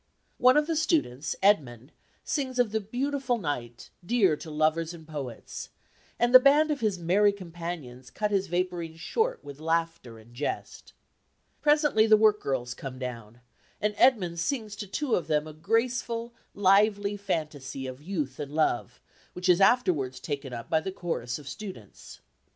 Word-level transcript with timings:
One 0.39 0.57
of 0.57 0.65
the 0.65 0.75
students, 0.75 1.35
Edmund, 1.43 1.91
sings 2.23 2.57
of 2.57 2.71
the 2.71 2.81
beautiful 2.81 3.37
night 3.37 3.91
dear 4.03 4.35
to 4.35 4.49
lovers 4.49 4.95
and 4.95 5.07
poets, 5.07 5.69
and 6.17 6.33
the 6.33 6.39
band 6.39 6.71
of 6.71 6.79
his 6.79 6.97
merry 6.97 7.31
companions 7.31 8.09
cut 8.09 8.31
his 8.31 8.47
vapourings 8.47 8.99
short 8.99 9.43
with 9.43 9.59
laughter 9.59 10.17
and 10.17 10.33
jest. 10.33 10.93
Presently 11.61 12.07
the 12.07 12.17
work 12.17 12.41
girls 12.41 12.73
come 12.73 12.97
down, 12.97 13.41
and 13.79 13.93
Edmund 13.95 14.39
sings 14.39 14.75
to 14.77 14.87
two 14.87 15.13
of 15.13 15.27
them 15.27 15.45
a 15.45 15.53
graceful, 15.53 16.33
lively 16.55 17.15
fantasy 17.15 17.85
of 17.85 18.01
youth 18.01 18.39
and 18.39 18.51
love, 18.51 18.99
which 19.33 19.47
is 19.47 19.61
afterwards 19.61 20.19
taken 20.19 20.51
up 20.51 20.67
by 20.67 20.79
the 20.79 20.91
chorus 20.91 21.37
of 21.37 21.47
students. 21.47 22.21